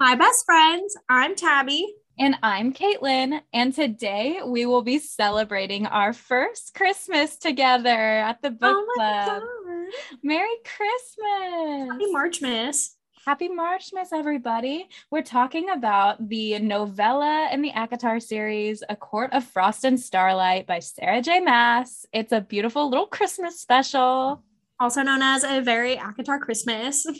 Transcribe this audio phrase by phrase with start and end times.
[0.00, 0.96] Hi, best friends.
[1.08, 1.92] I'm Tabby.
[2.20, 3.40] And I'm Caitlin.
[3.52, 9.24] And today we will be celebrating our first Christmas together at the book oh my
[9.24, 9.42] club.
[9.42, 10.18] God.
[10.22, 11.90] Merry Christmas.
[11.90, 12.90] Happy Marchmas.
[13.26, 14.88] Happy Marchmas, everybody.
[15.10, 20.68] We're talking about the novella in the ACOTAR series, A Court of Frost and Starlight
[20.68, 21.40] by Sarah J.
[21.40, 22.06] Maas.
[22.12, 24.44] It's a beautiful little Christmas special.
[24.80, 27.06] Also known as a very ACOTAR Christmas.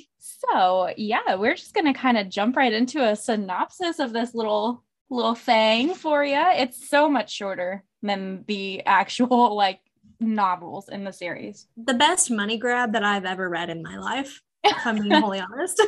[0.50, 4.34] So, yeah, we're just going to kind of jump right into a synopsis of this
[4.34, 6.42] little little thing for you.
[6.54, 9.80] It's so much shorter than the actual like
[10.20, 11.66] novels in the series.
[11.76, 14.40] The best money grab that I've ever read in my life.
[14.64, 15.80] If I'm being wholly honest.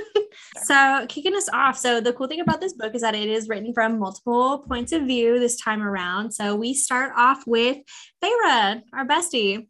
[0.62, 1.77] so, kicking us off.
[1.77, 4.92] So, the cool thing about this book is that it is written from multiple points
[4.92, 6.33] of view this time around.
[6.33, 7.78] So, we start off with
[8.23, 9.66] Feyre, our bestie.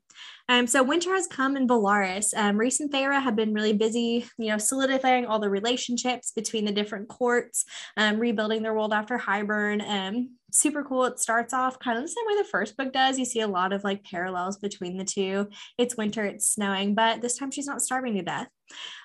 [0.51, 2.37] Um, so winter has come in Velaris.
[2.37, 6.65] Um, Rhys and Feyre have been really busy, you know, solidifying all the relationships between
[6.65, 7.65] the different courts,
[7.97, 9.81] um, rebuilding their world after Hybern.
[9.89, 11.05] Um, super cool.
[11.05, 13.17] It starts off kind of the same way the first book does.
[13.17, 15.49] You see a lot of like parallels between the two.
[15.79, 18.49] It's winter, it's snowing, but this time she's not starving to death.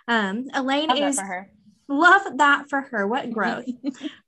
[0.08, 1.22] Um, Elain Love that is.
[1.88, 3.08] Love that for her.
[3.08, 3.66] What growth.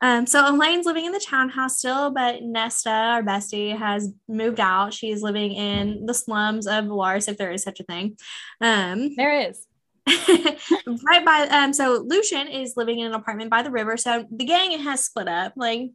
[0.02, 4.94] um, so Elain's living in the townhouse still, but Nesta, our bestie, has moved out.
[4.94, 8.18] She's living in the slums of Velaris, if there is such a thing.
[8.62, 9.66] Um, There is.
[10.08, 13.98] right by um, so Lucien is living in an apartment by the river.
[13.98, 15.54] So the gang has split up.
[15.58, 15.90] Like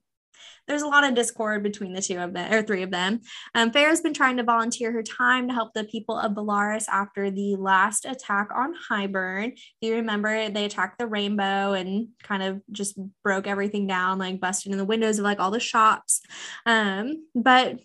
[0.68, 3.20] there's a lot of discord between the two of them or three of them.
[3.55, 7.30] Um, Feyre's been trying to volunteer her time to help the people of Velaris after
[7.30, 9.58] the last attack on Hybern.
[9.80, 14.72] You remember they attacked the rainbow and kind of just broke everything down, like busted
[14.72, 16.20] in the windows of like all the shops.
[16.66, 17.80] Um, but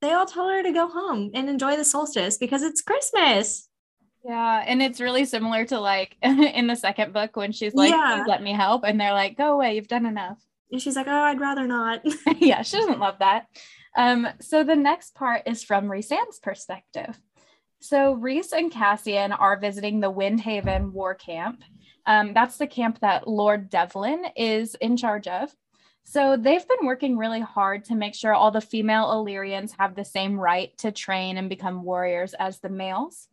[0.00, 3.68] they all told her to go home and enjoy the solstice because it's Christmas.
[4.24, 8.24] Yeah, and it's really similar to like in the second book when she's like, Yeah.
[8.26, 10.38] Let me help," and they're like, "Go away, you've done enough."
[10.72, 12.02] And she's like, Oh, I'd rather not.
[12.38, 13.46] yeah, she doesn't love that.
[13.96, 17.18] Um, so the next part is from Rhysand's perspective.
[17.80, 21.62] So Rhys and Cassian are visiting the Windhaven War Camp.
[22.06, 25.50] Um, that's the camp that Lord Devlon is in charge of.
[26.04, 30.04] So they've been working really hard to make sure all the female Illyrians have the
[30.04, 33.28] same right to train and become warriors as the males.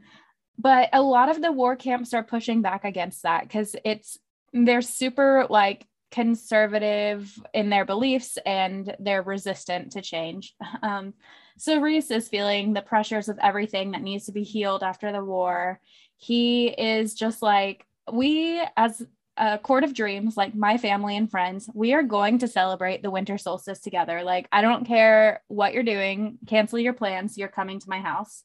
[0.60, 4.18] But a lot of the war camps are pushing back against that because it's
[4.54, 10.56] they're super like conservative in their beliefs and they're resistant to change.
[10.84, 11.14] Um,
[11.58, 15.24] so Rhys is feeling the pressures of everything that needs to be healed after the
[15.24, 15.80] war.
[16.18, 19.04] He is just like, we as
[19.38, 23.12] a court of dreams, like my family and friends, we are going to celebrate the
[23.12, 24.24] winter solstice together.
[24.24, 28.44] Like, I don't care what you're doing, cancel your plans, you're coming to my house.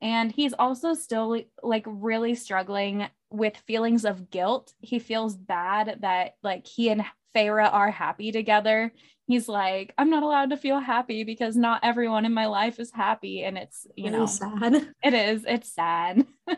[0.00, 4.74] And he's also still like really struggling with feelings of guilt.
[4.80, 8.92] He feels bad that like he and Feyre are happy together.
[9.26, 12.92] He's like, I'm not allowed to feel happy because not everyone in my life is
[12.92, 13.42] happy.
[13.42, 14.74] And it's, you Really know, sad.
[15.02, 16.26] it is, it's sad.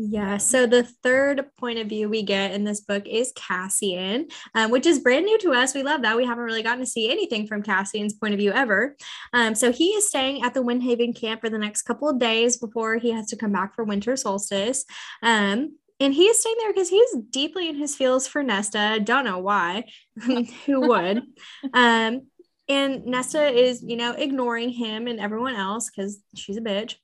[0.00, 0.36] Yeah.
[0.36, 4.86] So the third point of view we get in this book is Cassian, um, which
[4.86, 5.74] is brand new to us.
[5.74, 6.16] We love that.
[6.16, 8.94] We haven't really gotten to see anything from Cassian's point of view ever.
[9.32, 12.58] Um, so he is staying at the Windhaven camp for the next couple of days
[12.58, 14.84] before he has to come back for winter solstice.
[15.20, 19.00] Um, and he is staying there because he's deeply in his feels for Nesta.
[19.02, 19.82] Don't know why.
[20.66, 21.24] Who would?
[21.74, 22.28] Um,
[22.68, 26.94] and Nesta is, you know, ignoring him and everyone else because she's a bitch.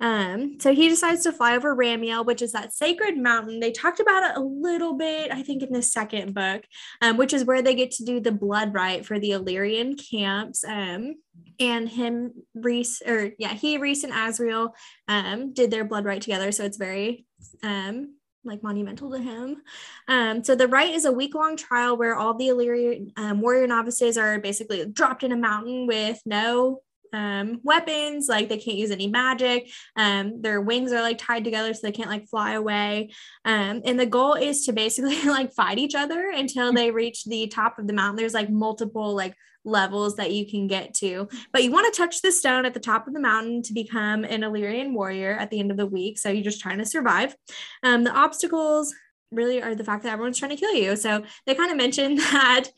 [0.00, 3.60] Um, so he decides to fly over Ramiel, which is that sacred mountain.
[3.60, 6.64] They talked about it a little bit, I think, in the second book,
[7.02, 10.64] um, which is where they get to do the blood rite for the Illyrian camps.
[10.64, 11.16] Um,
[11.60, 14.70] and him, Rhys, or yeah, he, Rhys, and Azriel
[15.08, 16.52] um, did their blood rite together.
[16.52, 17.26] So it's very
[17.62, 18.14] um,
[18.44, 19.62] like monumental to him.
[20.06, 23.66] Um, so the rite is a week long trial where all the Illyrian um, warrior
[23.66, 26.80] novices are basically dropped in a mountain with no
[27.12, 29.70] um weapons like they can't use any magic.
[29.96, 33.10] Um their wings are like tied together so they can't like fly away.
[33.44, 37.46] Um and the goal is to basically like fight each other until they reach the
[37.48, 38.16] top of the mountain.
[38.16, 39.34] There's like multiple like
[39.64, 41.28] levels that you can get to.
[41.52, 44.24] But you want to touch the stone at the top of the mountain to become
[44.24, 47.36] an Illyrian warrior at the end of the week so you're just trying to survive.
[47.82, 48.94] Um the obstacles
[49.30, 50.96] really are the fact that everyone's trying to kill you.
[50.96, 52.68] So they kind of mentioned that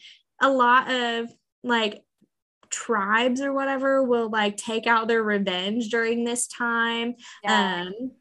[0.41, 1.31] a lot of
[1.63, 2.03] like
[2.71, 7.15] tribes or whatever will like take out their revenge during this time.
[7.43, 7.87] Yeah.
[7.87, 8.13] Um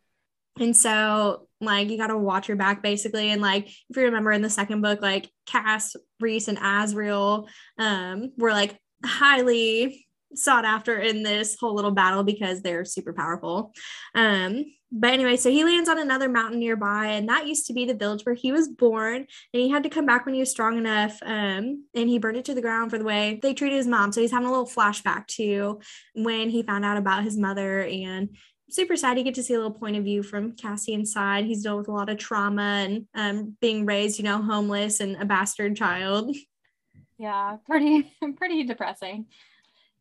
[0.59, 4.31] and so like you got to watch your back basically and like if you remember
[4.31, 7.47] in the second book like Cass, Rhys and Azriel
[7.77, 10.05] um were like highly
[10.35, 13.73] sought after in this whole little battle because they're super powerful.
[14.13, 17.85] Um, but anyway, so he lands on another mountain nearby, and that used to be
[17.85, 19.27] the village where he was born.
[19.53, 21.19] And he had to come back when he was strong enough.
[21.21, 24.11] Um, and he burned it to the ground for the way they treated his mom.
[24.11, 25.79] So he's having a little flashback to
[26.15, 28.29] when he found out about his mother and
[28.69, 31.45] super sad you get to see a little point of view from Cassian's side.
[31.45, 35.15] He's dealt with a lot of trauma and um, being raised, you know, homeless and
[35.21, 36.35] a bastard child.
[37.17, 39.25] Yeah, pretty pretty depressing.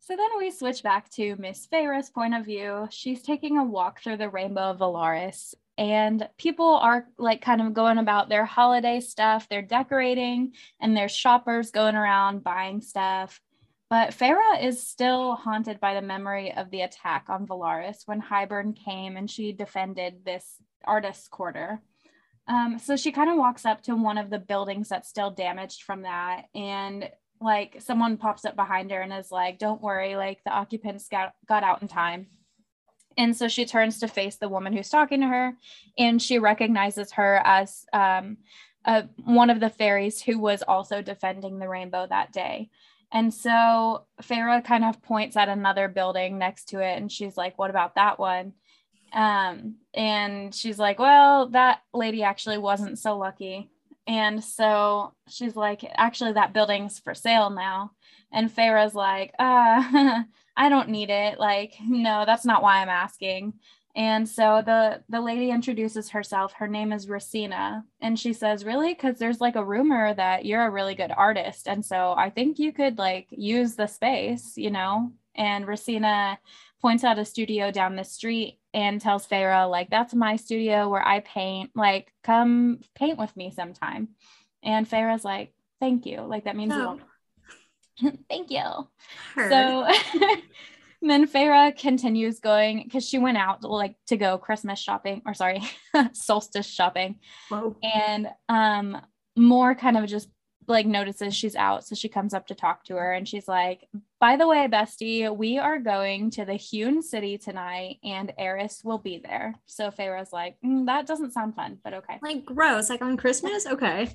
[0.00, 2.88] So then we switch back to Miss Feyre's point of view.
[2.90, 7.74] She's taking a walk through the rainbow of Velaris, and people are like kind of
[7.74, 9.48] going about their holiday stuff.
[9.48, 13.40] They're decorating, and there's shoppers going around buying stuff.
[13.90, 18.76] But Feyre is still haunted by the memory of the attack on Velaris when Hybern
[18.76, 21.80] came and she defended this artist's quarter.
[22.46, 25.82] Um, so she kind of walks up to one of the buildings that's still damaged
[25.82, 30.42] from that and like someone pops up behind her and is like don't worry like
[30.44, 32.26] the occupants got got out in time.
[33.16, 35.54] And so she turns to face the woman who's talking to her
[35.98, 38.36] and she recognizes her as um,
[39.24, 42.70] one of the fairies who was also defending the rainbow that day.
[43.10, 47.58] And so Feyre kind of points at another building next to it and she's like
[47.58, 48.52] what about that one?
[49.12, 53.70] Um, and she's like well that lady actually wasn't so lucky
[54.08, 57.92] and so she's like, actually, that building's for sale now.
[58.32, 60.22] And Feyre's like, uh,
[60.56, 61.38] I don't need it.
[61.38, 63.52] Like, no, that's not why I'm asking.
[63.94, 66.52] And so the the lady introduces herself.
[66.54, 68.94] Her name is Ressina, and she says, "Really?
[68.94, 72.60] Because there's like a rumor that you're a really good artist, and so I think
[72.60, 76.38] you could like use the space, you know." And Ressina
[76.80, 81.06] points out a studio down the street and tells Feyre, like, that's my studio where
[81.06, 81.70] I paint.
[81.74, 84.08] Like, come paint with me sometime.
[84.62, 86.20] And Feyre's like, thank you.
[86.20, 87.00] Like, that means oh.
[88.28, 88.88] thank you.
[89.34, 89.50] Heard.
[89.50, 89.88] So
[91.02, 95.62] then Feyre continues going because she went out like to go Christmas shopping or sorry,
[96.12, 97.16] solstice shopping.
[97.48, 97.76] Whoa.
[97.82, 99.00] And um
[99.36, 100.28] more kind of just
[100.68, 103.88] like notices she's out so she comes up to talk to her and she's like
[104.20, 108.98] by the way bestie we are going to the hewn city tonight and eris will
[108.98, 109.54] be there.
[109.66, 112.18] So Feyre's like mm, that doesn't sound fun but okay.
[112.22, 112.90] Like gross.
[112.90, 113.66] Like on christmas?
[113.78, 114.10] Okay.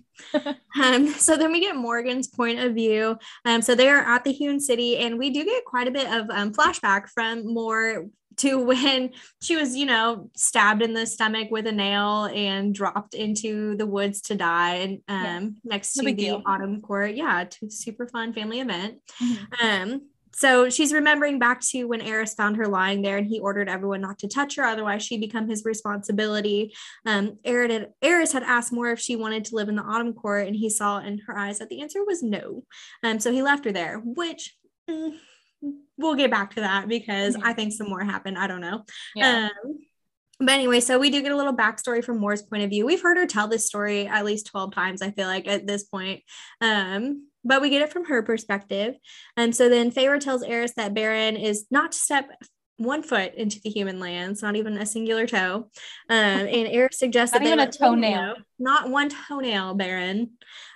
[0.82, 3.18] Um so then we get morgan's point of view.
[3.46, 6.12] Um so they are at the hewn city and we do get quite a bit
[6.12, 8.08] of um, flashback from Mor
[8.38, 13.14] to when she was, you know, stabbed in the stomach with a nail and dropped
[13.14, 15.50] into the woods to die and um, yeah.
[15.64, 16.42] next no to the deal.
[16.46, 17.16] autumn court.
[17.16, 19.00] Yeah, to super fun family event.
[19.22, 19.66] Mm-hmm.
[19.66, 20.02] Um,
[20.36, 24.02] so she's remembering back to when Eris found her lying there and he ordered everyone
[24.02, 26.74] not to touch her, otherwise she'd become his responsibility.
[27.06, 30.56] Um, Eris had asked Mor if she wanted to live in the autumn court, and
[30.56, 32.64] he saw in her eyes that the answer was no.
[33.04, 34.56] Um, so he left her there, which
[34.90, 35.14] mm,
[35.98, 37.48] we'll get back to that because mm-hmm.
[37.48, 38.38] I think some more happened.
[38.38, 38.84] I don't know.
[39.16, 39.50] Yeah.
[39.66, 39.80] Um,
[40.40, 42.86] but anyway, so we do get a little backstory from Mor's point of view.
[42.86, 45.84] We've heard her tell this story at least 12 times, I feel like, at this
[45.84, 46.22] point.
[46.60, 48.96] Um, but we get it from her perspective.
[49.38, 52.30] And so then Feyre tells Eris that Beron is not to step
[52.84, 55.70] one foot into the human lands, not even a singular toe.
[56.10, 60.32] Um, and Eris suggests that even a toenail, not one toenail, Beron.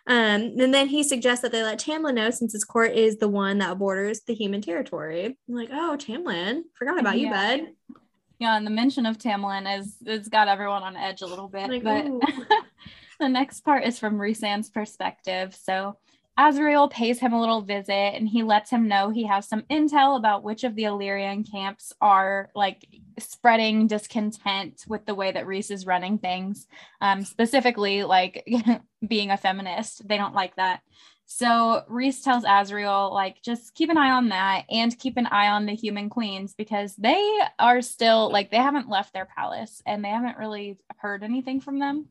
[0.08, 3.28] Um, and then he suggests that they let Tamlin know since his court is the
[3.28, 5.26] one that borders the human territory.
[5.26, 7.56] I'm like, oh, Tamlin, forgot about yeah.
[7.56, 8.00] you, bud.
[8.40, 11.70] Yeah, and the mention of Tamlin is it's got everyone on edge a little bit.
[11.70, 12.06] Like, but
[13.20, 15.58] the next part is from Rhysand's perspective.
[15.62, 15.98] So
[16.38, 20.18] Azriel pays him a little visit and he lets him know he has some intel
[20.18, 22.86] about which of the Illyrian camps are like
[23.18, 26.68] spreading discontent with the way that Rhys is running things,
[27.02, 28.48] um, specifically like
[29.08, 30.08] being a feminist.
[30.08, 30.82] They don't like that.
[31.30, 35.50] So Rhys tells Azriel, like, just keep an eye on that and keep an eye
[35.50, 40.04] on the human queens because they are still like, they haven't left their palace and
[40.04, 42.08] they haven't really heard anything from them.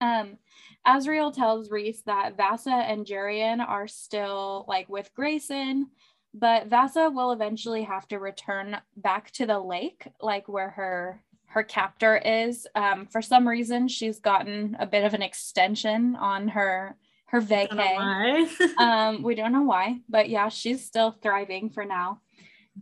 [0.00, 0.38] Um,
[0.86, 5.86] Azriel tells Rhys that Vassa and Jurian are still like with Graysen,
[6.34, 11.62] but Vassa will eventually have to return back to the lake, like where her her
[11.62, 12.66] captor is.
[12.74, 18.48] Um, for some reason, she's gotten a bit of an extension on her her vacay.
[18.78, 22.20] um, we don't know why, but yeah, she's still thriving for now.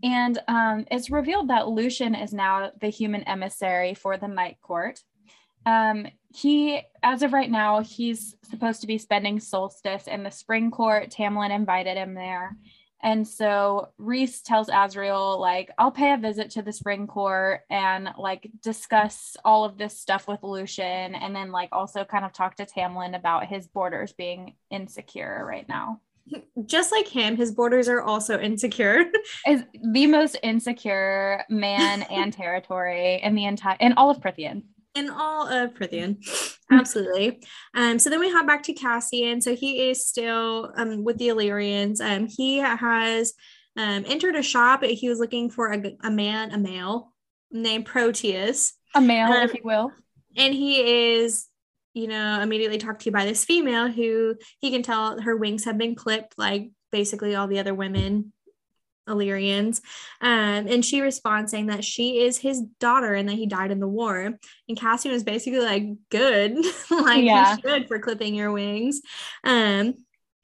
[0.02, 5.00] And um, it's revealed that Lucien is now the human emissary for the Night Court.
[5.66, 10.70] Um, he, as of right now, he's supposed to be spending solstice in the spring
[10.70, 11.10] court.
[11.10, 12.56] Tamlin invited him there.
[13.02, 18.08] And so Rhys tells Azriel, like, I'll pay a visit to the spring court and
[18.18, 21.14] like discuss all of this stuff with Lucien.
[21.14, 25.68] and then like also kind of talk to Tamlin about his borders being insecure right
[25.68, 26.00] now.
[26.64, 29.04] just like him, his borders are also insecure.
[29.46, 34.62] is the most insecure man and territory in the entire in all of Prythian.
[34.96, 36.16] In all of Prythian.
[36.72, 37.40] Absolutely.
[37.74, 39.40] Um, so then we hop back to Cassian.
[39.40, 42.00] So he is still um with the Illyrians.
[42.00, 43.34] Um, he has
[43.76, 44.82] um entered a shop.
[44.82, 47.12] He was looking for a, a man, a male
[47.52, 48.72] named Proteus.
[48.94, 49.92] A male, Um, if you will.
[50.36, 51.46] and he is
[51.94, 55.78] you know immediately talked to by this female who he can tell her wings have
[55.78, 58.32] been clipped like basically all the other women
[59.08, 59.80] illyrians
[60.20, 63.80] um, and she responds saying that she is his daughter and that he died in
[63.80, 66.56] the war and cassian was basically like good
[66.90, 67.56] like Yeah.
[67.64, 69.00] should for clipping your wings
[69.44, 69.94] um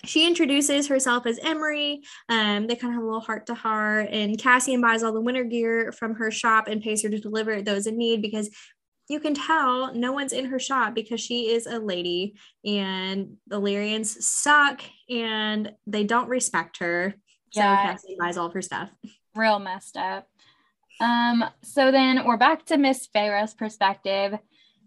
[0.05, 2.03] she introduces herself as Emerie.
[2.29, 5.21] Um, they kind of have a little heart to heart, and Cassian buys all the
[5.21, 8.51] winter gear from her shop and pays her to deliver those in need because
[9.09, 13.61] you can tell no one's in her shop because she is a lady and the
[13.61, 17.15] Lyrians suck and they don't respect her.
[17.53, 17.83] So Yeah.
[17.93, 18.91] Cassian buys all of her stuff.
[19.35, 20.29] real messed up.
[21.01, 24.39] Um, so then we're back to Miss Feyre's perspective.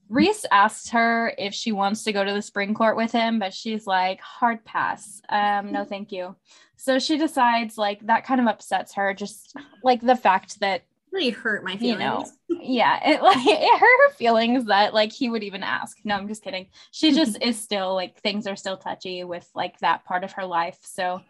[0.07, 3.53] Rhys asks her if she wants to go to the spring court with him, but
[3.53, 5.19] she's like, hard pass.
[5.29, 6.35] Um, no, thank you.
[6.77, 11.29] So she decides like that kind of upsets her, just like the fact that, Really
[11.29, 11.99] hurt my you feelings.
[11.99, 12.25] know,
[12.61, 15.97] yeah, it like it hurt her feelings that like he would even ask.
[16.03, 16.67] No, I'm just kidding.
[16.91, 20.45] She just is still like things are still touchy with like that part of her
[20.45, 20.77] life.
[20.81, 21.21] So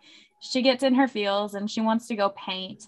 [0.45, 2.87] she gets in her feels and she wants to go paint.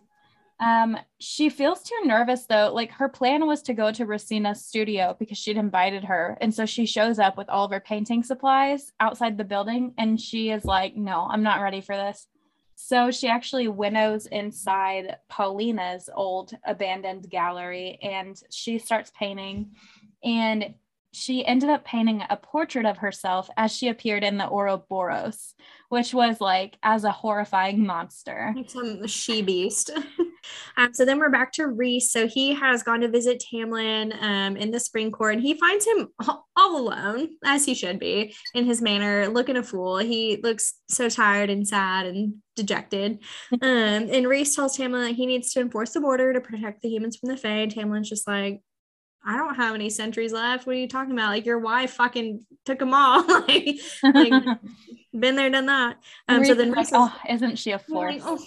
[0.59, 2.71] Um, she feels too nervous though.
[2.73, 6.37] Like her plan was to go to Ressina's studio because she'd invited her.
[6.41, 10.19] And so she shows up with all of her painting supplies outside the building and
[10.19, 12.27] she is like, no, I'm not ready for this.
[12.75, 19.71] So she actually winnows inside Polina's old abandoned gallery and she starts painting.
[20.23, 20.73] And
[21.17, 25.55] she ended up painting a portrait of herself as she appeared in the Ouroboros,
[25.89, 28.53] which was like as a horrifying monster.
[28.55, 29.89] Like some she beast.
[30.77, 32.11] um, so then we're back to Rhys.
[32.11, 35.85] So he has gone to visit Tamlin um, in the spring court and he finds
[35.85, 36.09] him
[36.55, 39.97] all alone, as he should be, in his manor, looking a fool.
[39.97, 43.19] He looks so tired and sad and dejected.
[43.59, 46.89] Um, and Rhys tells Tamlin that he needs to enforce the border to protect the
[46.89, 47.61] humans from the Fae.
[47.61, 48.61] And Tamlin's just like,
[49.25, 50.65] I don't have any centuries left.
[50.65, 51.29] What are you talking about?
[51.29, 53.25] Like your wife fucking took them all.
[53.47, 54.33] like, like
[55.19, 55.97] been there, done that.
[56.27, 58.39] Um, so then like, oh, isn't she a Like, oh,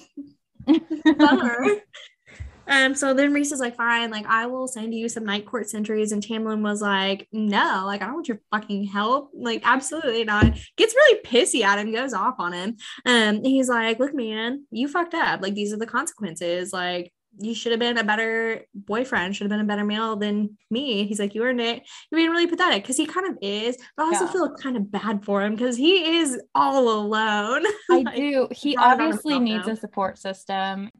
[2.71, 5.69] um, so then Rhys is like, fine, like I will send you some night court
[5.69, 6.12] centuries.
[6.12, 9.31] And Tamlin was like, no, like I don't want your fucking help.
[9.35, 10.57] Like, absolutely not.
[10.77, 12.77] Gets really pissy at him, goes off on him.
[13.05, 15.43] Um, and he's like, look, man, you fucked up.
[15.43, 16.73] Like, these are the consequences.
[16.73, 20.57] Like, you should have been a better boyfriend, should have been a better male than
[20.71, 21.07] me.
[21.07, 21.83] He's like, you earned it.
[22.11, 24.33] You're being really pathetic because he kind of is, but I also Yeah.
[24.33, 27.65] feel kind of bad for him because he is all alone.
[27.91, 28.49] I Like, do.
[28.53, 29.73] He obviously needs now.
[29.73, 30.91] a support system.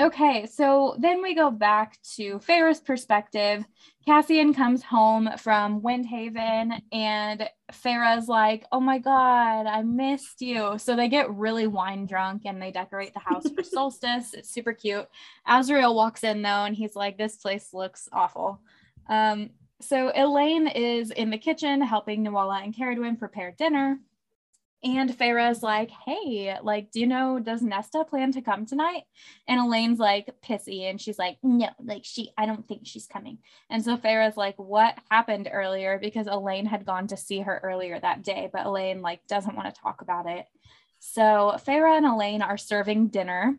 [0.00, 3.64] Okay, so then we go back to Feyre's perspective.
[4.06, 10.78] Cassian comes home from Windhaven, and Feyre's like, Oh my God, I missed you.
[10.78, 14.34] So they get really wine drunk and they decorate the house for solstice.
[14.34, 15.08] It's super cute.
[15.48, 18.60] Azriel walks in though, and he's like, This place looks awful.
[19.08, 19.50] Um,
[19.80, 23.98] so Elain is in the kitchen helping Nuala and Cerridwen prepare dinner.
[24.84, 29.02] And Feyre's like, hey, like, do you know, does Nesta plan to come tonight?
[29.48, 33.38] And Elain's like pissy and she's like, no, like she, I don't think she's coming.
[33.70, 35.98] And so Feyre's like, what happened earlier?
[35.98, 39.74] Because Elain had gone to see her earlier that day, but Elain like doesn't want
[39.74, 40.46] to talk about it.
[41.00, 43.58] So Feyre and Elain are serving dinner.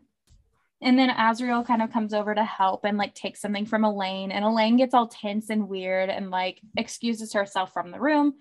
[0.82, 4.32] And then Azriel kind of comes over to help and like takes something from Elain.
[4.32, 8.34] And Elain gets all tense and weird and like excuses herself from the room.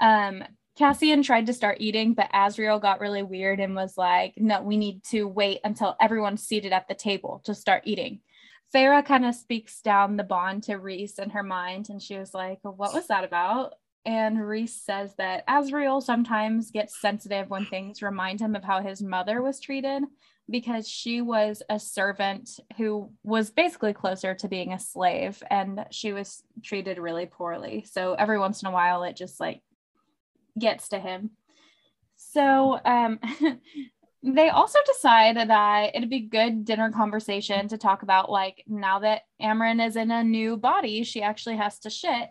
[0.00, 0.44] Um,
[0.78, 4.76] Cassian tried to start eating, but Azriel got really weird and was like, no, we
[4.76, 8.20] need to wait until everyone's seated at the table to start eating.
[8.72, 12.32] Feyre kind of speaks down the bond to Rhys in her mind, and she was
[12.32, 13.74] like, What was that about?
[14.04, 19.02] And Rhys says that Azriel sometimes gets sensitive when things remind him of how his
[19.02, 20.04] mother was treated
[20.48, 26.12] because she was a servant who was basically closer to being a slave and she
[26.12, 27.84] was treated really poorly.
[27.90, 29.60] So every once in a while, it just like
[30.58, 31.30] gets to him.
[32.16, 33.18] So um,
[34.22, 39.22] they also decide that it'd be good dinner conversation to talk about like now that
[39.40, 42.28] Amarin is in a new body, she actually has to shit.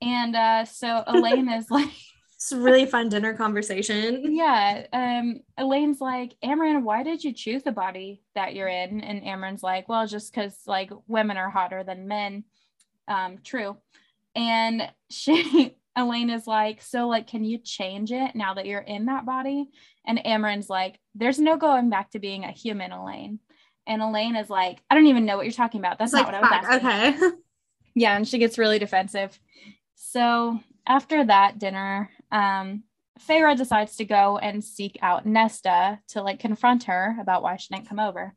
[0.00, 1.90] And uh, so Elain is like,
[2.34, 4.22] It's a really fun dinner conversation.
[4.34, 9.00] yeah, um, Elain's like, Amarin, why did you choose the body that you're in?
[9.00, 12.44] And Amarin's like, well, just because like women are hotter than men.
[13.06, 13.76] Um, true.
[14.34, 19.06] And she Elain is like, so like, can you change it now that you're in
[19.06, 19.68] that body?
[20.06, 23.38] And Amren's like, there's no going back to being a human, Elain.
[23.86, 25.98] And Elain is like, I don't even know what you're talking about.
[25.98, 27.24] That's It's not like, what I was asking.
[27.26, 27.36] okay.
[27.94, 29.38] Yeah, and she gets really defensive.
[29.96, 32.84] So after that dinner, um,
[33.28, 37.74] Feyre decides to go and seek out Nesta to like confront her about why she
[37.74, 38.34] didn't come over.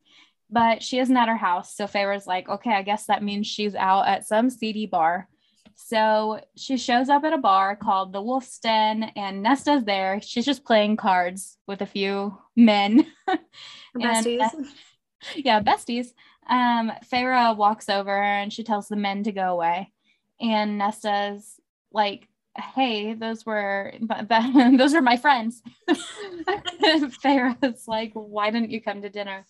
[0.49, 1.73] But she isn't at her house.
[1.73, 5.29] So Feyre's like, okay, I guess that means she's out at some seedy bar.
[5.75, 10.21] So she shows up at a bar called the Wolf's Den, and Nesta's there.
[10.21, 13.05] She's just playing cards with a few men.
[13.97, 14.67] And Besties.
[15.37, 16.07] yeah, besties.
[16.49, 19.93] Um, Feyre walks over and she tells the men to go away.
[20.41, 21.61] And Nesta's
[21.93, 22.27] like,
[22.57, 25.61] hey, those were but, but, those are my friends.
[27.23, 29.45] Feyre's like, why didn't you come to dinner?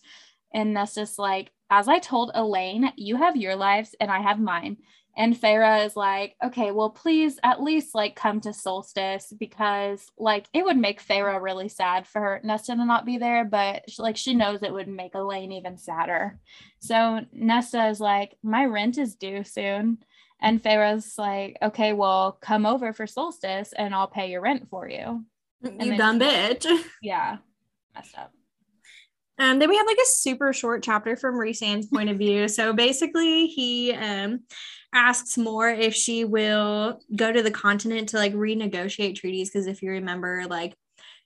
[0.53, 4.77] And Nesta's like, as I told Elain, you have your lives and I have mine.
[5.17, 10.45] And Feyre is like, okay, well, please at least like come to Solstice because like
[10.53, 14.17] it would make Feyre really sad for Nesta to not be there, but sh- like
[14.17, 16.37] she knows it would make Elain even sadder.
[16.79, 19.99] So Nesta is like, my rent is due soon.
[20.41, 24.87] And Feyre's like, okay, well, come over for Solstice and I'll pay your rent for
[24.89, 25.23] you.
[25.63, 26.83] you dumb she- bitch.
[27.01, 27.37] Yeah,
[27.95, 28.31] messed up.
[29.37, 32.47] Um, then we have like a super short chapter from Rhysand's point of view.
[32.47, 34.41] So basically, he um
[34.95, 39.49] asks Mor if she will go to the continent to like renegotiate treaties.
[39.49, 40.73] Because if you remember, like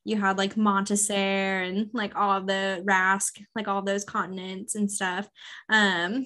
[0.04, 5.30] you had like Montesere and like all the Rask, like all those continents and stuff.
[5.70, 6.26] Um,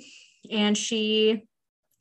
[0.50, 1.44] and she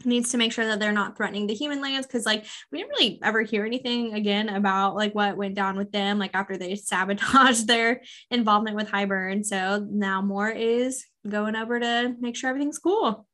[0.04, 2.90] needs to make sure that they're not threatening the human lands because like we didn't
[2.90, 6.74] really ever hear anything again about like what went down with them like after they
[6.76, 9.44] sabotaged their involvement with Hybern.
[9.44, 13.26] So now Mor is going over to make sure everything's cool.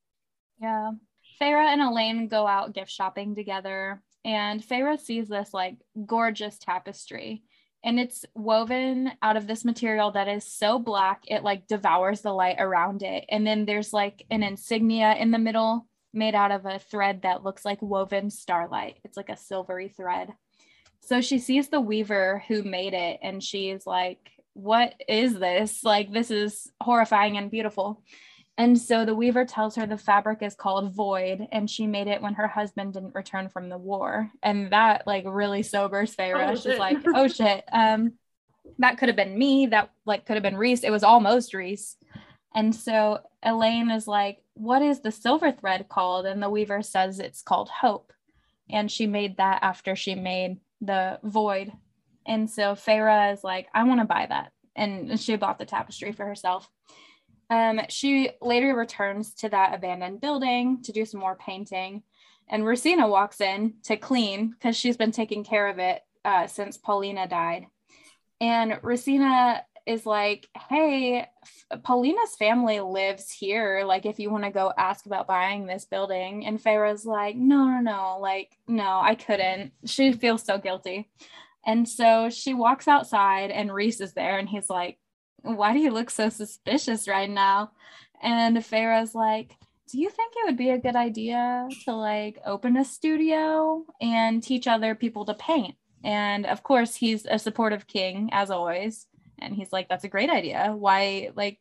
[0.60, 0.92] Yeah.
[1.40, 5.76] Feyre and Elain go out gift shopping together, and Feyre sees this like
[6.06, 7.42] gorgeous tapestry.
[7.84, 12.32] And it's woven out of this material that is so black, it like devours the
[12.32, 13.24] light around it.
[13.28, 17.44] And then there's like an insignia in the middle made out of a thread that
[17.44, 18.98] looks like woven starlight.
[19.04, 20.32] It's like a silvery thread.
[21.00, 24.18] So she sees the weaver who made it, and she's like,
[24.54, 25.84] What is this?
[25.84, 28.02] Like, this is horrifying and beautiful.
[28.58, 32.20] And so the weaver tells her the fabric is called void and she made it
[32.20, 34.32] when her husband didn't return from the war.
[34.42, 36.50] And that like really sobers Feyre.
[36.50, 36.78] Oh, She's shit.
[36.78, 37.64] like, oh shit.
[37.72, 38.14] Um
[38.80, 39.66] that could have been me.
[39.66, 40.82] That like could have been Rhys.
[40.82, 41.96] It was almost Rhys.
[42.52, 46.26] And so Elain is like, what is the silver thread called?
[46.26, 48.12] And the weaver says it's called hope.
[48.68, 51.72] And she made that after she made the void.
[52.26, 54.50] And so Feyre is like, I want to buy that.
[54.74, 56.68] And she bought the tapestry for herself.
[57.50, 62.02] Um, she later returns to that abandoned building to do some more painting.
[62.48, 66.76] And Ressina walks in to clean because she's been taking care of it uh, since
[66.76, 67.66] Polina died.
[68.40, 71.26] And Ressina is like, Hey,
[71.82, 73.84] Polina's family lives here.
[73.86, 76.46] Like, if you want to go ask about buying this building.
[76.46, 78.18] And Feyre's like, No, no, no.
[78.20, 79.72] Like, no, I couldn't.
[79.86, 81.08] She feels so guilty.
[81.66, 84.98] And so she walks outside, and Rhys is there, and he's like,
[85.42, 87.72] why do you look so suspicious right now?
[88.22, 89.56] And Feyre's like,
[89.90, 94.42] do you think it would be a good idea to like open a studio and
[94.42, 95.76] teach other people to paint?
[96.04, 99.06] And of course, he's a supportive king as always.
[99.38, 100.74] And he's like, that's a great idea.
[100.76, 101.58] Why, like,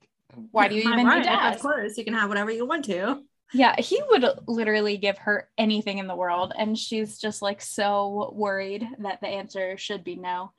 [0.51, 1.55] why do you even need to wife.
[1.55, 3.23] Of course, you can have whatever you want to.
[3.53, 6.53] Yeah, he would literally give her anything in the world.
[6.57, 10.51] And she's just like so worried that the answer should be no.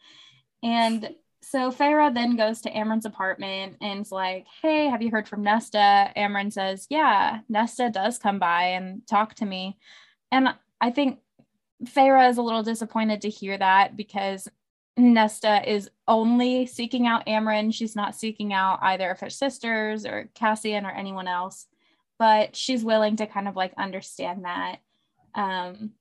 [0.62, 1.14] And
[1.50, 5.42] so Feyre then goes to Amren's apartment and is like, Hey, have you heard from
[5.42, 6.12] Nesta?
[6.16, 9.78] Amren says, Yeah, Nesta does come by and talk to me.
[10.30, 11.20] And I think
[11.84, 14.48] Feyre is a little disappointed to hear that because
[14.96, 17.72] Nesta is only seeking out Amren.
[17.72, 21.66] She's not seeking out either of her sisters or Cassian or anyone else
[22.18, 24.78] but she's willing to kind of like understand that.
[25.34, 25.92] Um,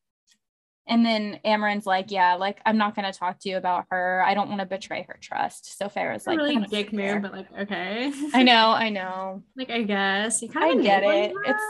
[0.88, 4.24] and then Amarin's like, yeah, like I'm not gonna talk to you about her.
[4.26, 5.78] I don't want to betray her trust.
[5.78, 8.12] So Feyre's Like, really dick move, but like, okay.
[8.34, 9.44] I know, I know.
[9.56, 11.34] like, I guess you kind I of get it.
[11.46, 11.64] It's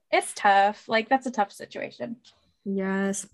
[0.10, 0.88] it's tough.
[0.88, 2.16] Like that's a tough situation.
[2.64, 3.26] Yes.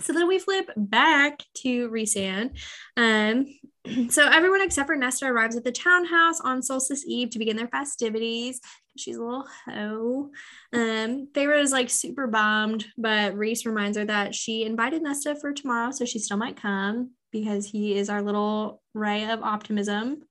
[0.00, 2.58] So then we flip back to Rhysand.
[2.96, 3.46] Um,
[4.10, 7.68] so everyone except for Nesta arrives at the townhouse on Solstice Eve to begin their
[7.68, 8.60] festivities.
[8.96, 10.30] She's a little hoe.
[10.72, 15.52] Um, Feyre is like super bummed, but Rhys reminds her that she invited Nesta for
[15.52, 20.22] tomorrow, so she still might come because he is our little ray of optimism.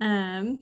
[0.00, 0.58] Um,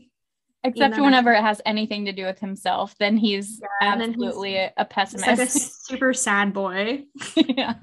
[0.63, 4.27] Except whenever it has anything to do with himself, then he's Yeah, and then he's-
[4.29, 5.87] absolutely a, he's like a pessimist.
[5.87, 7.05] super sad boy.
[7.37, 7.75] yeah.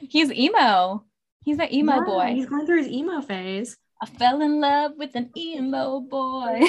[0.00, 1.04] He's emo.
[1.44, 2.26] He's an emo Yeah, boy.
[2.34, 3.76] He's going through his emo phase.
[4.02, 6.62] I fell in love with an emo boy.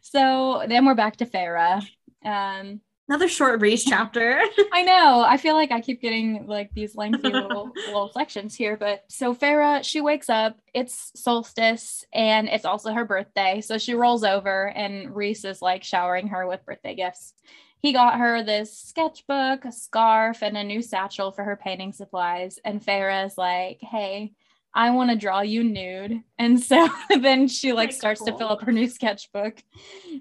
[0.00, 1.82] so then we're back to Feyre.
[2.24, 4.40] Um, Another short Rhys chapter.
[4.72, 5.24] I know.
[5.26, 8.76] I feel like I keep getting like these lengthy little little sections here.
[8.76, 10.58] But so Feyre, she wakes up.
[10.72, 13.60] It's solstice, and it's also her birthday.
[13.60, 17.34] So she rolls over, and Rhys is like showering her with birthday gifts.
[17.82, 22.58] He got her this sketchbook, a scarf, and a new satchel for her painting supplies.
[22.64, 24.32] And Feyre is like, "Hey,
[24.74, 26.88] I want to draw you nude." And so
[27.20, 29.62] then she like Like, starts to fill up her new sketchbook,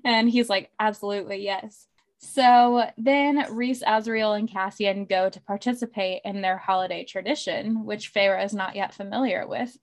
[0.04, 1.88] and he's like, "Absolutely, yes."
[2.19, 8.43] So then Rhys, Azriel, and Cassian go to participate in their holiday tradition, which Feyre
[8.43, 9.78] is not yet familiar with.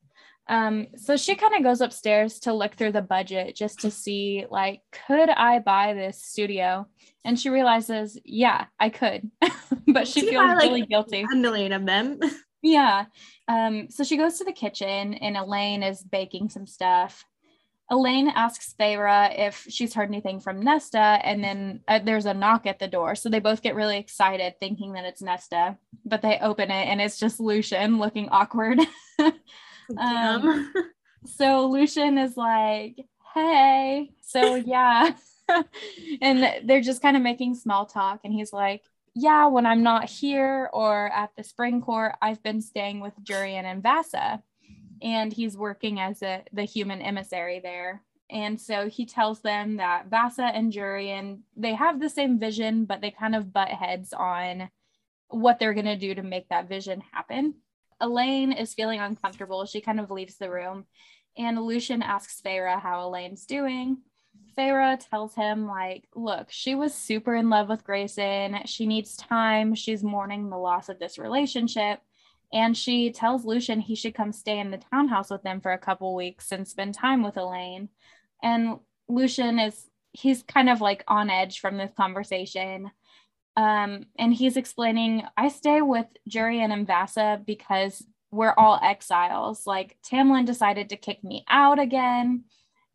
[0.48, 4.46] Um, so she kind of goes upstairs to look through the budget just to see,
[4.50, 6.86] like, could I buy this studio?
[7.24, 9.30] And she realizes, yeah, I could,
[9.86, 11.26] but she Could feels buy, like, really guilty.
[11.30, 12.18] A million of them.
[12.60, 13.04] Yeah.
[13.46, 17.24] Um, so she goes to the kitchen and Elain is baking some stuff.
[17.90, 22.66] Elain asks Feyre if she's heard anything from Nesta, and then uh, there's a knock
[22.66, 23.14] at the door.
[23.14, 27.00] So they both get really excited, thinking that it's Nesta, but they open it and
[27.00, 28.80] it's just Lucien looking awkward.
[29.94, 30.48] Damn.
[30.48, 30.72] Um,
[31.26, 32.96] so Lucien is like,
[33.34, 34.10] hey.
[34.22, 35.12] So yeah.
[36.22, 38.20] and they're just kind of making small talk.
[38.24, 38.82] And he's like,
[39.14, 43.64] yeah, when I'm not here or at the spring court, I've been staying with Jurian
[43.64, 44.42] and Vassa.
[45.00, 48.02] And he's working as a the human emissary there.
[48.30, 53.00] And so he tells them that Vassa and Jurian, they have the same vision, but
[53.00, 54.68] they kind of butt heads on
[55.28, 57.54] what they're gonna do to make that vision happen.
[58.00, 59.64] Elain is feeling uncomfortable.
[59.66, 60.86] She kind of leaves the room.
[61.36, 63.98] And Lucien asks Feyre how Elain's doing.
[64.56, 68.66] Feyre tells him, like, look, she was super in love with Graysen.
[68.66, 69.74] She needs time.
[69.74, 72.00] She's mourning the loss of this relationship.
[72.52, 75.78] And she tells Lucien he should come stay in the townhouse with them for a
[75.78, 77.88] couple weeks and spend time with Elain.
[78.42, 82.90] And Lucien is, he's kind of like on edge from this conversation.
[83.58, 89.66] Um, and he's explaining, I stay with Jurian and Vassa because we're all exiles.
[89.66, 92.44] Like Tamlin decided to kick me out again.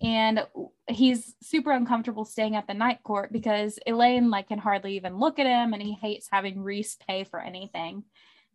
[0.01, 0.47] And
[0.87, 5.37] he's super uncomfortable staying at the night court because Elain like can hardly even look
[5.37, 8.05] at him and he hates having Rhys pay for anything.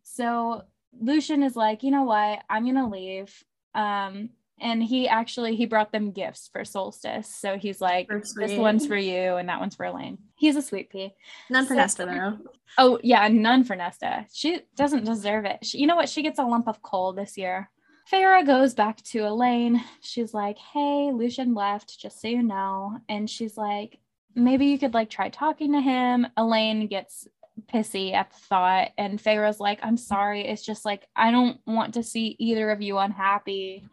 [0.01, 0.63] So
[0.99, 3.31] Lucien is like, you know what, I'm gonna leave.
[3.75, 4.29] Um,
[4.61, 7.27] and he actually he brought them gifts for solstice.
[7.33, 10.17] So he's like, this one's for you and that one's for Elain.
[10.35, 11.13] He's a sweet pea.
[11.49, 12.37] None for So- Nesta though.
[12.77, 14.25] Oh yeah, none for Nesta.
[14.33, 15.65] She doesn't deserve it.
[15.65, 16.09] She, you know what?
[16.09, 17.69] She gets a lump of coal this year.
[18.11, 19.81] Feyre goes back to Elain.
[20.01, 23.99] She's like, "Hey, Lucien left, just so you know." And she's like,
[24.35, 27.27] "Maybe you could like try talking to him." Elain gets
[27.71, 30.47] pissy at the thought, and Feyre's like, "I'm sorry.
[30.47, 33.85] It's just like I don't want to see either of you unhappy."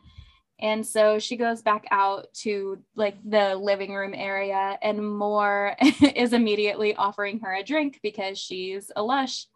[0.59, 5.77] And so she goes back out to like the living room area, and Mor
[6.15, 9.47] is immediately offering her a drink because she's a lush.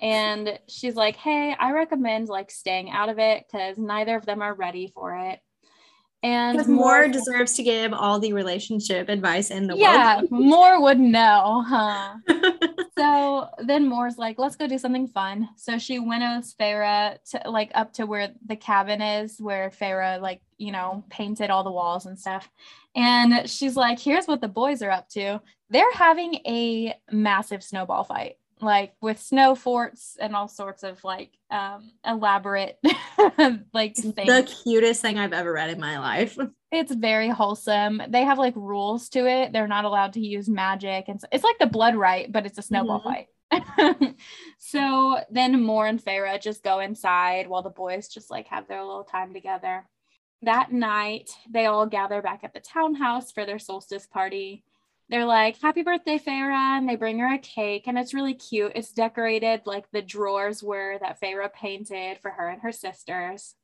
[0.00, 4.42] And she's like, Hey, I recommend like staying out of it because neither of them
[4.42, 5.40] are ready for it.
[6.24, 10.30] And Mor, Mor deserves to give all the relationship advice in the yeah, world.
[10.30, 12.14] Mor would know, huh?
[12.98, 15.48] so then Mor's like, let's go do something fun.
[15.56, 20.42] So she winnows Feyre to like up to where the cabin is, where Feyre like,
[20.58, 22.48] you know, painted all the walls and stuff.
[22.94, 25.40] And she's like, here's what the boys are up to.
[25.70, 31.30] They're having a massive snowball fight, like with snow forts and all sorts of like
[31.50, 32.78] um elaborate
[33.72, 36.38] like things the cutest thing I've ever read in my life.
[36.72, 38.00] it's very wholesome.
[38.08, 39.52] They have like rules to it.
[39.52, 42.58] They're not allowed to use magic, and so, it's like the blood right, but it's
[42.58, 43.04] a snowball Mhm.
[43.04, 43.26] fight.
[44.58, 48.82] so then Mor and Feyre just go inside while the boys just like have their
[48.82, 49.84] little time together.
[50.42, 54.64] That night, they all gather back at the townhouse for their solstice party.
[55.12, 56.54] They're like, Happy birthday, Feyre.
[56.54, 58.72] And they bring her a cake, and it's really cute.
[58.74, 63.54] It's decorated like the drawers were that Feyre painted for her and her sisters.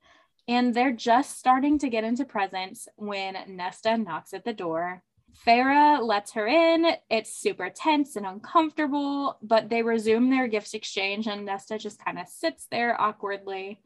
[0.46, 5.02] And they're just starting to get into presents when Nesta knocks at the door.
[5.46, 6.84] Feyre lets her in.
[7.08, 12.18] It's super tense and uncomfortable, but they resume their gift exchange, and Nesta just kind
[12.18, 13.80] of sits there awkwardly.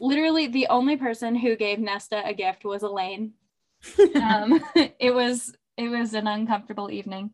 [0.00, 3.34] Literally, the only person who gave Nesta a gift was Elain.
[4.14, 4.64] Um,
[4.98, 7.30] it was it was an uncomfortable evening.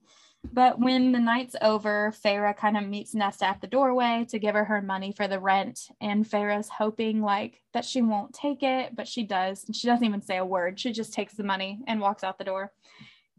[0.53, 4.55] But when the night's over, Feyre kind of meets Nesta at the doorway to give
[4.55, 5.89] her her money for the rent.
[6.01, 9.65] And Feyre's hoping like that she won't take it, but she does.
[9.65, 10.79] And she doesn't even say a word.
[10.79, 12.73] She just takes the money and walks out the door.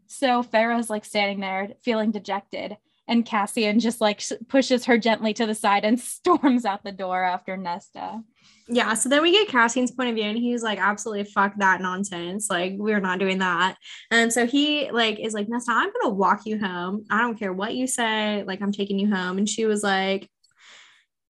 [0.06, 2.76] So Feyre's like standing there feeling dejected.
[3.10, 7.22] And Cassian just like pushes her gently to the side and storms out the door
[7.22, 8.22] after Nesta.
[8.68, 11.80] Yeah, so then we get Cassian's point of view, and he's like, absolutely fuck that
[11.80, 12.48] nonsense.
[12.48, 13.76] Like, we're not doing that.
[14.12, 17.04] And so he like is like, Nesta, I'm gonna walk you home.
[17.10, 19.38] I don't care what you say, like I'm taking you home.
[19.38, 20.30] And she was like,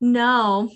[0.03, 0.71] No,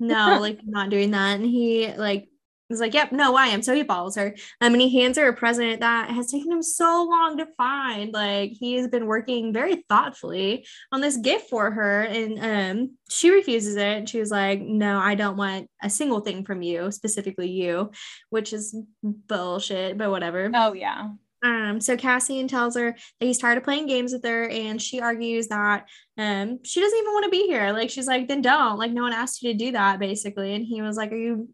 [0.00, 1.36] no, like not doing that.
[1.36, 2.28] And he like
[2.72, 3.62] He's like, yep, no, I am.
[3.62, 4.34] So he follows her.
[4.60, 8.12] Um, and he hands her a present that has taken him so long to find.
[8.12, 12.02] Like he has been working very thoughtfully on this gift for her.
[12.02, 13.98] And um, she refuses it.
[13.98, 17.90] And she was like, no, I don't want a single thing from you, specifically you,
[18.30, 20.50] which is bullshit, but whatever.
[20.54, 21.08] Oh, yeah.
[21.42, 25.00] Um, so Cassian tells her that he's tired of playing games with her, and she
[25.00, 27.72] argues that um she doesn't even want to be here.
[27.72, 28.78] Like she's like, then don't.
[28.78, 30.54] Like no one asked you to do that, basically.
[30.54, 31.48] And he was like, Are you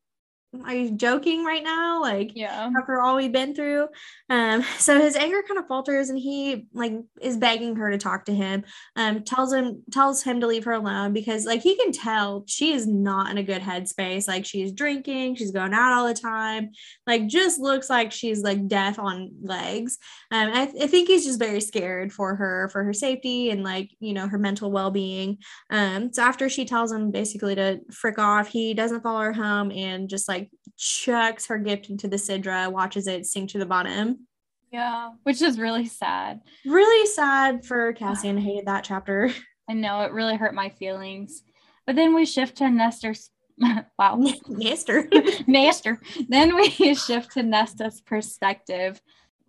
[0.65, 2.01] are you joking right now?
[2.01, 2.71] Like yeah.
[2.77, 3.89] after all we've been through?
[4.31, 8.25] Um so his anger kind of falters and he like is begging her to talk
[8.27, 8.65] to him.
[8.97, 12.73] Um tells him tells him to leave her alone because like he can tell she
[12.73, 14.27] is not in a good headspace.
[14.27, 16.71] Like she's drinking she's going out all the time.
[17.07, 19.99] Like just looks like she's like death on legs.
[20.31, 23.63] Um I, th- I think he's just very scared for her for her safety and
[23.63, 25.39] like you know her mental well-being.
[25.69, 29.71] Um so after she tells him basically to frick off he doesn't follow her home
[29.71, 33.67] and just like like chucks her gift into the Sidra, watches it sink to the
[33.67, 34.27] bottom.
[34.73, 36.41] Yeah, which is really sad.
[36.67, 38.39] Really sad for Cassian.
[38.39, 39.33] I hated that chapter.
[39.69, 41.43] I know it really hurt my feelings.
[41.87, 43.31] But then we shift to Nestor's
[43.99, 44.21] wow.
[44.49, 45.09] Nestor.
[45.47, 46.01] Nestor.
[46.29, 49.01] Then we shift to Nesta's perspective.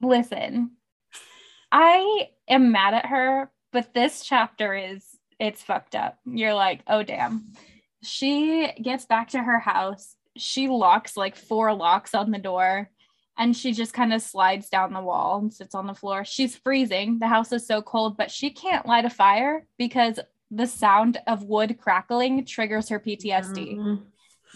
[0.02, 0.72] Listen,
[1.72, 5.06] I am mad at her, but this chapter is
[5.40, 6.18] it's fucked up.
[6.26, 7.54] You're like, oh damn.
[8.02, 12.90] She gets back to her house she locks like four locks on the door
[13.40, 16.26] and she just kind of slides down the wall and sits on the floor.
[16.26, 17.20] She's freezing.
[17.20, 20.20] The house is so cold, but she can't light a fire because
[20.52, 23.78] the sound of wood crackling triggers her PTSD.
[23.78, 24.04] Mm-hmm.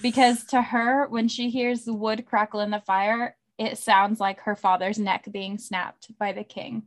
[0.02, 4.42] Because to her, when she hears the wood crackle in the fire, it sounds like
[4.42, 6.84] her father's neck being snapped by the king.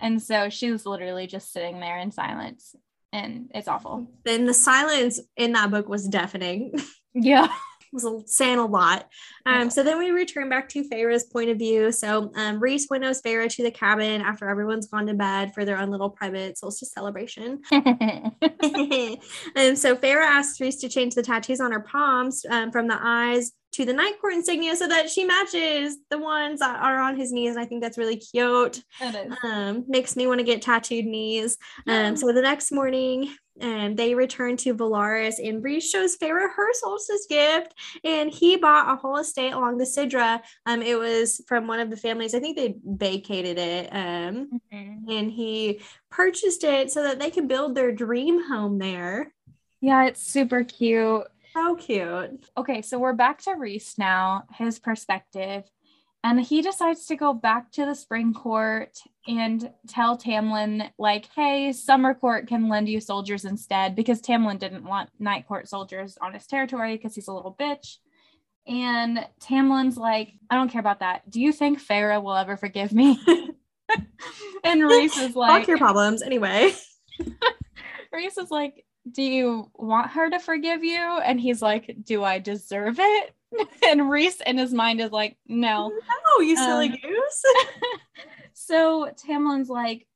[0.00, 2.74] And so she was literally just sitting there in silence.
[3.12, 4.08] And it's awful.
[4.24, 6.72] Then the silence in that book was deafening.
[7.16, 7.46] Yeah
[7.94, 9.08] was saying a lot.
[9.46, 11.92] Um, so then we return back to Feyre's point of view.
[11.92, 15.78] So um, Rhys winnows Feyre to the cabin after everyone's gone to bed for their
[15.78, 17.62] own little private solstice celebration.
[17.70, 18.32] and
[19.78, 23.52] so Feyre asks Rhys to change the tattoos on her palms um, from the eyes
[23.72, 27.32] to the night court insignia so that she matches the ones that are on his
[27.32, 27.50] knees.
[27.50, 28.82] And I think that's really cute.
[29.42, 31.56] Um, makes me want to get tattooed knees.
[31.88, 36.72] Um, so the next morning, and they return to Velaris and Rhys shows Feyre her
[36.72, 40.40] solstice gift, and he bought a whole estate along the Sidra.
[40.66, 42.34] Um, it was from one of the families.
[42.34, 43.88] I think they vacated it.
[43.92, 45.10] Um, mm-hmm.
[45.10, 49.32] and he purchased it so that they could build their dream home there.
[49.80, 51.24] Yeah, it's super cute.
[51.52, 52.46] So cute.
[52.56, 55.64] Okay, so we're back to Rhys now, his perspective.
[56.24, 61.70] And he decides to go back to the spring court and tell Tamlin, like, hey,
[61.70, 66.32] summer court can lend you soldiers instead, because Tamlin didn't want night court soldiers on
[66.32, 67.98] his territory because he's a little bitch.
[68.66, 71.28] And Tamlin's like, I don't care about that.
[71.28, 73.20] Do you think Feyre will ever forgive me?
[74.64, 76.72] and Rhys is like, Fuck your problems anyway.
[78.14, 81.02] Rhys is like, Do you want her to forgive you?
[81.22, 83.34] And he's like, Do I deserve it?
[83.86, 85.88] and Rhys in his mind is like, no.
[85.88, 87.42] No, you silly um, goose.
[88.52, 90.06] so Tamlin's like,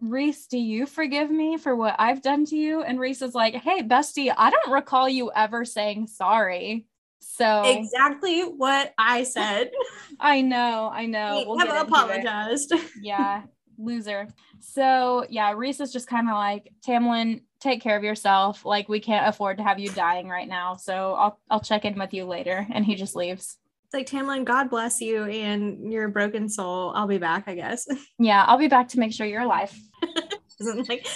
[0.00, 2.82] Rhys, do you forgive me for what I've done to you?
[2.82, 6.86] And Rhys is like, hey, bestie, I don't recall you ever saying sorry.
[7.18, 9.70] So exactly what I said.
[10.20, 11.44] I know, I know.
[11.46, 12.72] We'll have apologized.
[13.00, 13.42] yeah,
[13.78, 14.28] loser.
[14.60, 18.64] So yeah, Rhys is just kind of like, Tamlin, take care of yourself.
[18.64, 20.76] Like we can't afford to have you dying right now.
[20.76, 22.66] So I'll I'll check in with you later.
[22.72, 23.58] And he just leaves.
[23.84, 26.92] It's like Tamlin, God bless you and your broken soul.
[26.94, 27.86] I'll be back, I guess.
[28.18, 29.72] Yeah, I'll be back to make sure you're alive.
[30.58, 31.06] Doesn't like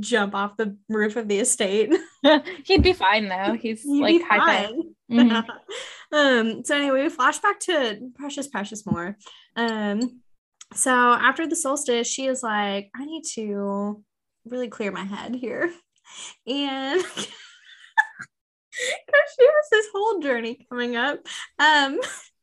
[0.00, 1.92] jump off the roof of the estate.
[2.64, 3.54] He'd be fine though.
[3.54, 4.70] He's He'd like high
[5.10, 6.14] mm-hmm.
[6.14, 9.16] um so anyway, we flash back to Precious Precious Mor.
[9.56, 10.20] Um
[10.74, 14.02] so after the solstice, she is like, I need to
[14.46, 15.72] really clear my head here.
[16.46, 17.26] And because
[19.38, 21.20] she has this whole journey coming up.
[21.58, 21.98] Um,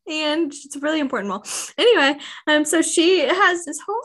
[0.07, 1.41] and it's a really important one.
[1.77, 4.01] Anyway, um, so she has this whole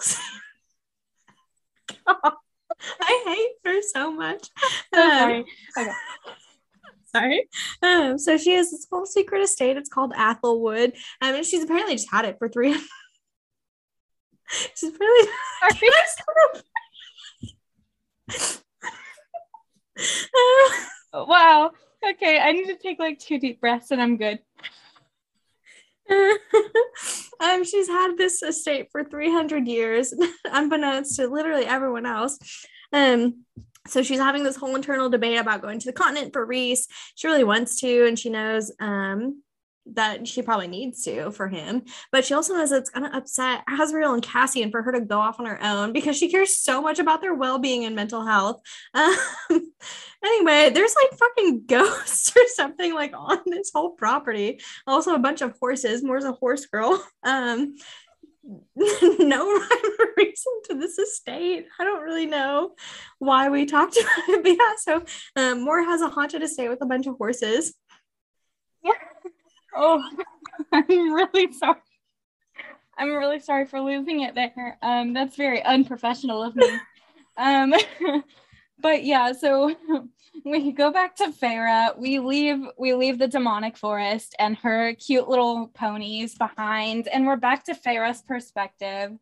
[3.01, 4.49] I hate her so much.
[4.95, 5.45] Um, sorry.
[5.79, 5.91] Okay.
[7.15, 7.49] Sorry.
[7.83, 9.77] Um, so she has this whole secret estate.
[9.77, 10.95] It's called Athelwood.
[11.23, 12.75] Um, and she's apparently just had it for three.
[14.75, 15.29] she's really.
[21.13, 21.71] wow.
[22.11, 24.39] Okay, I need to take like two deep breaths and I'm good.
[27.41, 30.13] um, she's had this estate for 300 years,
[30.45, 32.39] unbeknownst to literally everyone else.
[32.93, 33.45] Um,
[33.87, 36.89] so she's having this whole internal debate about going to the continent for Rhys.
[37.15, 39.43] She really wants to, and she knows um,
[39.93, 41.83] that she probably needs to for him.
[42.11, 45.01] But she also knows it's going to upset Azriel and Cassie and for her to
[45.01, 47.97] go off on her own because she cares so much about their well being and
[47.97, 48.61] mental health.
[49.51, 49.73] Um,
[50.25, 54.61] anyway, there's like fucking ghosts or something like on this whole property.
[54.87, 56.03] Also, a bunch of horses.
[56.03, 57.05] Mor's a horse girl.
[57.25, 57.75] Um,
[58.77, 61.67] no rhyme or reason to this estate.
[61.79, 62.75] I don't really know
[63.19, 64.43] why we talked about it.
[64.43, 65.05] But yeah, so
[65.37, 67.75] um, Mor has a haunted estate with a bunch of horses.
[68.83, 68.93] Yeah.
[69.75, 70.03] Oh,
[70.73, 71.79] I'm really sorry.
[72.97, 74.79] I'm really sorry for losing it there.
[74.83, 76.79] Um, that's very unprofessional of me.
[77.37, 77.75] Um,
[78.79, 79.75] but yeah, so
[80.45, 81.97] we go back to Feyre.
[81.99, 87.37] We leave we leave the demonic forest and her cute little ponies behind, and we're
[87.37, 89.13] back to Feyre's perspective.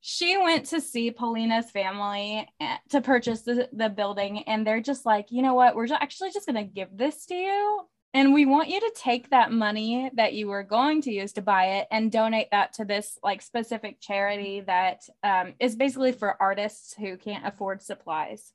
[0.00, 5.06] She went to see Polina's family eh, to purchase the, the building, and they're just
[5.06, 5.76] like, you know what?
[5.76, 7.86] We're actually just gonna give this to you.
[8.14, 11.42] And we want you to take that money that you were going to use to
[11.42, 16.40] buy it and donate that to this like specific charity that um, is basically for
[16.40, 18.52] artists who can't afford supplies.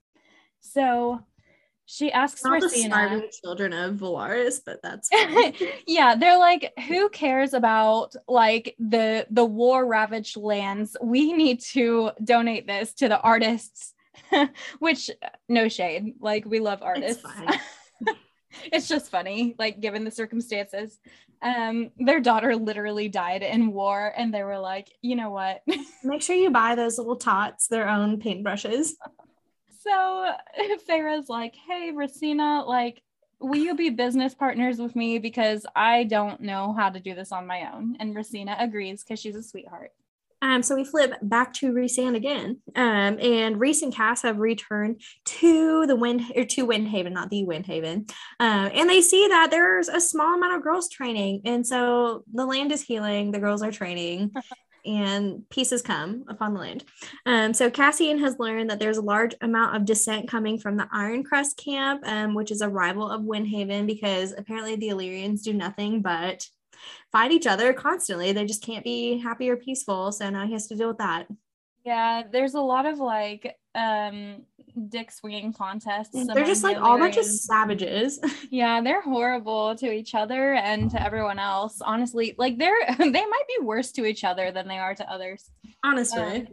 [0.60, 1.24] So
[1.90, 2.70] she asks Not Ressina.
[2.70, 5.10] the starving children of Velaris, but that's
[5.88, 10.98] yeah, they're like, who cares about like the the war ravaged lands?
[11.02, 13.94] We need to donate this to the artists.
[14.80, 15.10] Which
[15.48, 17.24] no shade, like we love artists.
[18.72, 21.00] It's, just funny, like given the circumstances.
[21.42, 25.62] Um, their daughter literally died in war, and they were like, you know what?
[26.04, 28.92] Make sure you buy those little tots their own paintbrushes.
[29.82, 30.34] So
[30.88, 33.02] Feyre's like, hey, Ressina, like,
[33.40, 35.20] will you be business partners with me?
[35.20, 37.98] Because I don't know how to do this on my own.
[38.00, 39.92] And Ressina agrees because she's a sweetheart.
[40.42, 42.62] Um, so we flip back to Rhysand again.
[42.76, 47.44] Um, and Rhys and Cass have returned to the Wind or to Windhaven, not the
[47.44, 48.10] Windhaven.
[48.40, 51.42] Um, and they see that there's a small amount of girls training.
[51.46, 54.32] And so the land is healing, the girls are training.
[54.88, 56.86] and pieces come upon the land.
[57.26, 60.88] Um, so Cassian has learned that there's a large amount of dissent coming from the
[60.92, 65.54] Iron Crest camp, um, which is a rival of Windhaven, because apparently the Illyrians do
[65.54, 66.48] nothing but
[67.12, 68.32] fight each other constantly.
[68.32, 70.12] They just can't be happy or peaceful.
[70.12, 71.28] So now he has to deal with that.
[71.86, 74.44] Yeah, there's a lot of like um
[74.90, 76.12] dick swinging contests.
[76.12, 78.20] They're just like all bunch of savages.
[78.50, 81.80] yeah, they're horrible to each other and to everyone else.
[81.82, 85.50] Honestly, like they're they might be worse to each other than they are to others.
[85.84, 86.22] Honestly.
[86.22, 86.48] Um,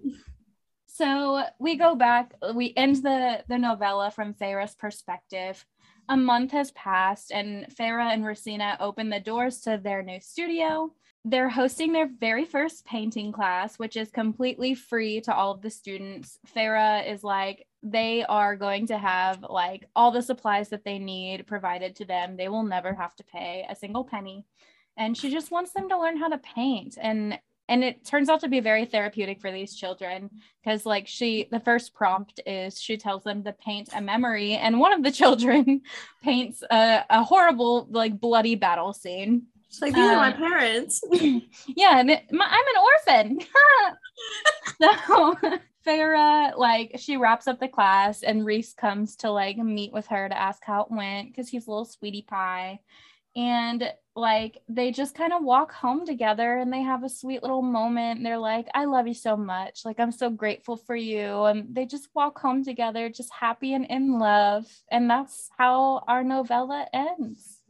[0.86, 5.64] so we go back, we end the the novella from Feyre's perspective.
[6.08, 10.92] A month has passed, and Feyre and Ressina open the doors to their new studio
[11.24, 15.70] they're hosting their very first painting class, which is completely free to all of the
[15.70, 16.38] students.
[16.54, 21.46] Feyre is like, they are going to have like all the supplies that they need
[21.46, 22.36] provided to them.
[22.36, 24.44] They will never have to pay a single penny.
[24.98, 26.98] And she just wants them to learn how to paint.
[27.00, 27.38] And
[27.68, 30.30] and it turns out to be very therapeutic for these children
[30.62, 34.78] because like she the first prompt is she tells them to paint a memory and
[34.78, 35.80] one of the children
[36.22, 41.02] paints a, a horrible like bloody battle scene She's like, these uh, are my parents.
[41.66, 43.40] yeah, and I'm an orphan.
[44.80, 50.06] so Feyre, like, she wraps up the class, and Rhys comes to like meet with
[50.06, 52.78] her to ask how it went because he's a little sweetie pie.
[53.34, 57.62] And like, they just kind of walk home together and they have a sweet little
[57.62, 58.22] moment.
[58.22, 59.84] They're like, I love you so much.
[59.84, 61.44] Like, I'm so grateful for you.
[61.44, 64.66] And they just walk home together, just happy and in love.
[64.90, 67.60] And that's how our novella ends.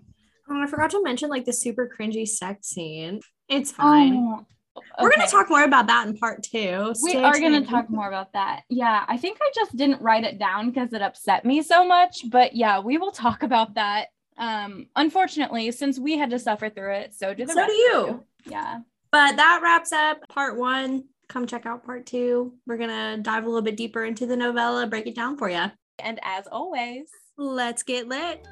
[0.48, 3.20] Oh, I forgot to mention like the super cringy sex scene.
[3.48, 4.14] It's fine.
[4.14, 4.86] Oh, okay.
[5.00, 6.92] We're gonna talk more about that in part two.
[6.94, 8.64] Stay we are gonna talk more about that.
[8.68, 12.28] Yeah, I think I just didn't write it down because it upset me so much.
[12.30, 14.08] But yeah, we will talk about that.
[14.36, 18.24] Um, unfortunately, since we had to suffer through it, so did the so do you.
[18.46, 18.80] Yeah.
[19.10, 21.04] But that wraps up part one.
[21.28, 22.54] Come check out part two.
[22.66, 25.64] We're gonna dive a little bit deeper into the novella, break it down for you.
[25.98, 27.06] And as always,
[27.36, 28.46] let's get lit.